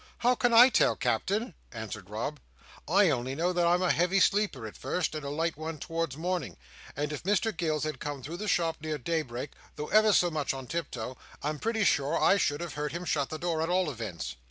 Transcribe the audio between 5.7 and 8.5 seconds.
towards morning; and if Mr Gills had come through the